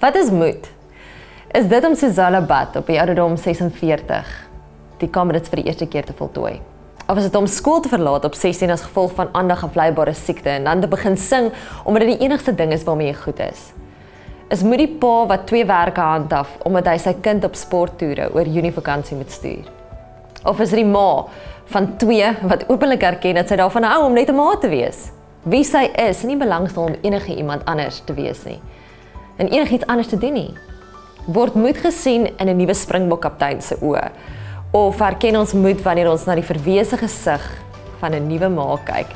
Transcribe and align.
Wat 0.00 0.14
is 0.16 0.30
moed? 0.32 0.64
Is 1.52 1.66
dit 1.68 1.84
om 1.84 1.92
Suzala 1.94 2.38
Bat 2.40 2.76
op 2.80 2.86
die 2.88 2.96
ouderdom 2.96 3.34
46 3.36 4.28
die 5.02 5.08
Kamerads 5.12 5.52
vir 5.52 5.60
die 5.60 5.66
eerste 5.68 5.84
keer 5.92 6.06
te 6.08 6.14
voltooi? 6.16 6.54
Of 7.04 7.20
is 7.20 7.26
dit 7.26 7.36
om 7.36 7.44
skool 7.44 7.82
te 7.84 7.90
verlaat 7.92 8.24
op 8.24 8.38
16 8.38 8.72
as 8.72 8.86
gevolg 8.86 9.12
van 9.18 9.28
aandagafleibare 9.36 10.14
siekte 10.16 10.54
en 10.54 10.70
dan 10.70 10.80
te 10.80 10.88
begin 10.88 11.20
sing 11.20 11.50
omdat 11.84 12.06
dit 12.06 12.14
die 12.14 12.24
enigste 12.30 12.56
ding 12.56 12.72
is 12.72 12.88
waarmee 12.88 13.10
jy 13.10 13.18
goed 13.26 13.44
is? 13.50 13.66
Is 14.48 14.64
moed 14.64 14.80
die 14.80 14.88
pa 15.04 15.12
wat 15.34 15.44
twee 15.52 15.68
werke 15.68 16.08
handhaf 16.14 16.56
omdat 16.64 16.88
hy 16.94 16.96
sy 17.04 17.16
kind 17.20 17.44
op 17.44 17.60
sporttoere 17.60 18.32
oor 18.32 18.48
Junie-vakansie 18.48 19.20
moet 19.20 19.36
stuur? 19.36 19.68
Of 20.48 20.64
is 20.64 20.72
dit 20.72 20.80
die 20.80 20.88
ma 20.88 21.26
van 21.76 21.92
twee 22.00 22.32
wat 22.40 22.70
openlik 22.72 23.04
erken 23.04 23.36
dat 23.42 23.52
sy 23.52 23.60
daarvan 23.60 23.92
hou 23.92 24.06
om 24.08 24.16
net 24.16 24.32
'n 24.32 24.40
ma 24.40 24.56
te 24.56 24.72
wees? 24.72 25.10
Wie 25.44 25.64
sy 25.64 25.90
is, 26.08 26.24
nie 26.24 26.40
belangstel 26.40 26.88
om 26.88 26.96
enige 27.02 27.36
iemand 27.36 27.68
anders 27.68 28.00
te 28.06 28.14
wees 28.16 28.46
nie. 28.48 28.62
En 29.40 29.48
enigiets 29.48 29.86
anders 29.86 30.08
te 30.08 30.18
doen 30.18 30.32
nie. 30.36 30.50
Word 31.24 31.54
moed 31.56 31.78
gesien 31.80 32.28
in 32.36 32.48
'n 32.48 32.56
nuwe 32.56 32.74
Springbok 32.74 33.20
kaptein 33.20 33.62
se 33.62 33.76
oë? 33.80 34.10
Of 34.70 34.98
herken 34.98 35.36
ons 35.36 35.52
moed 35.52 35.82
wanneer 35.82 36.10
ons 36.10 36.24
na 36.24 36.34
die 36.34 36.44
verwese 36.44 36.96
gesig 36.96 37.40
van 38.00 38.12
'n 38.12 38.26
nuwe 38.26 38.48
ma 38.48 38.76
kyk, 38.84 39.06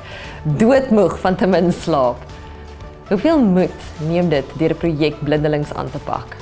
doodmoeg 0.42 1.18
van 1.18 1.34
te 1.36 1.46
min 1.46 1.72
slaap? 1.72 2.16
Hoeveel 3.08 3.38
moed 3.38 3.80
neem 4.08 4.28
dit 4.28 4.44
deur 4.58 4.70
'n 4.70 4.76
projek 4.76 5.14
blindelings 5.24 5.74
aan 5.74 5.90
te 5.90 5.98
pak, 5.98 6.36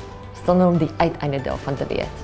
sonder 0.47 0.67
om 0.67 0.79
die 0.79 0.91
uiteinde 0.97 1.43
daarvan 1.43 1.75
te 1.75 1.87
weet? 1.89 2.17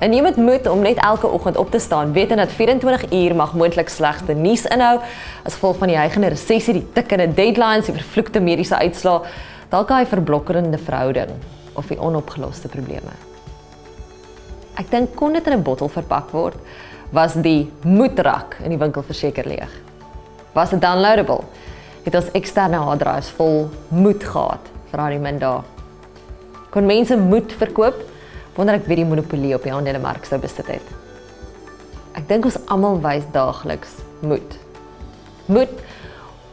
En 0.00 0.12
jy 0.12 0.22
moet 0.22 0.36
moed 0.36 0.68
om 0.68 0.80
net 0.80 0.96
elke 0.96 1.26
oggend 1.26 1.56
op 1.56 1.70
te 1.70 1.78
staan, 1.78 2.12
weet 2.12 2.36
dat 2.36 2.52
24 2.52 3.12
uur 3.12 3.34
mag 3.34 3.54
moontlik 3.54 3.88
slegte 3.88 4.32
nuus 4.32 4.66
inhou 4.66 4.98
as 5.44 5.54
gevolg 5.54 5.76
van 5.76 5.88
die 5.88 5.98
hygende 5.98 6.28
resessie, 6.28 6.72
die 6.72 6.92
tikkende 6.92 7.34
deadlines, 7.34 7.86
die 7.86 7.94
vervloekte 7.94 8.40
mediese 8.40 8.76
uitslae, 8.76 9.20
dalk 9.70 9.88
daai 9.88 10.06
verblokkerende 10.06 10.78
verhouding 10.78 11.30
of 11.78 11.86
die 11.86 11.98
onopgeloste 11.98 12.68
probleme. 12.68 13.14
Ek 14.78 14.90
dink 14.90 15.14
kon 15.16 15.32
dit 15.32 15.46
in 15.46 15.58
'n 15.58 15.62
bottel 15.62 15.88
verpak 15.88 16.30
word, 16.32 16.56
was 17.12 17.34
die 17.34 17.70
moedrak 17.84 18.56
in 18.62 18.70
die 18.70 18.78
winkel 18.78 19.02
verseker 19.02 19.46
leeg. 19.46 19.70
Was 20.54 20.70
dit 20.70 20.80
downloadable? 20.80 21.44
Het 22.04 22.14
ons 22.14 22.30
eksterne 22.32 22.76
harddrives 22.76 23.30
vol 23.30 23.68
moed 23.88 24.24
gehad 24.24 24.60
vir 24.90 24.98
daai 24.98 25.18
min 25.18 25.38
dae. 25.38 25.62
Kon 26.70 26.86
mense 26.86 27.16
moed 27.16 27.52
verkoop? 27.52 28.10
wonder 28.60 28.76
ek 28.76 28.88
wie 28.90 28.98
die 29.00 29.08
monopolie 29.08 29.54
op 29.56 29.64
die 29.64 29.72
aandelemark 29.72 30.26
sou 30.28 30.36
besit 30.42 30.68
het. 30.68 30.94
Ek 32.18 32.26
dink 32.28 32.48
ons 32.48 32.58
almal 32.68 32.98
wys 33.00 33.24
daagliks 33.32 34.00
moed. 34.20 34.56
Moed 35.48 35.72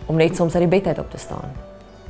om 0.07 0.19
net 0.19 0.37
soms 0.37 0.55
uit 0.55 0.63
die 0.63 0.71
bed 0.77 0.87
uit 0.87 1.01
op 1.03 1.09
te 1.11 1.19
staan. 1.19 1.66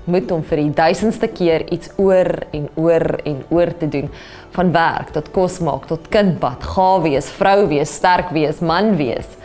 Moed 0.08 0.32
om 0.32 0.44
vir 0.48 0.62
die 0.62 0.72
duisendste 0.72 1.28
keer 1.28 1.66
iets 1.74 1.92
oor 2.00 2.30
en 2.56 2.70
oor 2.80 3.06
en 3.28 3.42
oor 3.52 3.74
te 3.78 3.90
doen, 3.92 4.08
van 4.56 4.72
werk 4.72 5.12
tot 5.16 5.32
kos 5.36 5.60
maak 5.60 5.90
tot 5.90 6.08
kind 6.14 6.38
bad, 6.40 6.64
gawe 6.64 7.04
wees, 7.04 7.28
vrou 7.36 7.68
wees, 7.68 7.92
sterk 8.00 8.32
wees, 8.36 8.62
man 8.64 8.96
wees. 9.00 9.36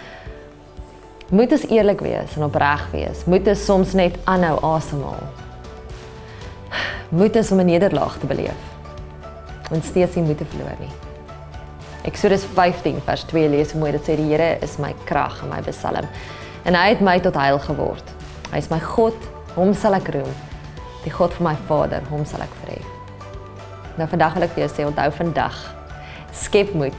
Moed 1.32 1.54
is 1.56 1.64
eerlik 1.66 2.04
wees 2.04 2.36
en 2.36 2.46
opreg 2.46 2.84
wees. 2.92 3.24
Moed 3.26 3.46
is 3.50 3.64
soms 3.64 3.96
net 3.98 4.18
aanhou 4.28 4.58
asemhaal. 4.74 5.24
Moed 7.10 7.36
is 7.36 7.50
om 7.52 7.60
'n 7.60 7.66
nederlaag 7.66 8.18
te 8.18 8.26
beleef 8.26 8.68
want 9.72 9.84
steeds 9.84 10.14
nie 10.14 10.26
moed 10.26 10.38
te 10.38 10.44
verloor 10.44 10.76
nie. 10.80 10.92
Eksodus 12.08 12.44
15 12.44 13.00
vers 13.06 13.24
2 13.30 13.48
lees 13.48 13.74
mooi 13.74 13.92
dit 13.92 14.08
sê 14.08 14.16
die 14.16 14.28
Here 14.28 14.58
is 14.60 14.78
my 14.82 14.92
krag 15.08 15.42
en 15.42 15.48
my 15.48 15.60
besalm 15.64 16.08
en 16.64 16.74
hy 16.74 16.88
het 16.92 17.00
my 17.00 17.18
tot 17.20 17.34
heil 17.34 17.58
geword. 17.58 18.04
Hy 18.52 18.58
is 18.58 18.70
my 18.70 18.78
God, 18.78 19.16
hom 19.56 19.72
sal 19.74 19.94
ek 19.94 20.12
roem. 20.14 20.51
Die 21.04 21.12
God 21.12 21.34
van 21.38 21.50
my 21.50 21.56
vader, 21.68 22.04
hom 22.10 22.24
sal 22.28 22.44
ek 22.44 22.52
verhef. 22.62 22.86
Nou 23.98 24.08
vandag 24.08 24.36
wil 24.36 24.46
ek 24.46 24.54
vir 24.54 24.64
jou 24.64 24.70
sê 24.72 24.86
onthou 24.88 25.10
vandag 25.18 25.58
skep 26.32 26.72
moed. 26.78 26.96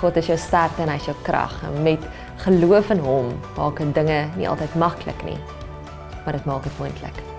God 0.00 0.18
is 0.20 0.30
jou 0.32 0.38
sterkte 0.40 0.82
en 0.82 0.90
hy 0.90 0.98
is 0.98 1.06
jou 1.10 1.16
krag 1.26 1.54
en 1.68 1.78
met 1.86 2.08
geloof 2.44 2.90
in 2.90 3.04
hom 3.04 3.30
maak 3.58 3.78
dinge 3.94 4.24
nie 4.34 4.50
altyd 4.50 4.74
maklik 4.80 5.22
nie, 5.28 5.38
maar 6.24 6.36
dit 6.36 6.50
maak 6.50 6.66
dit 6.66 6.82
moontlik. 6.82 7.33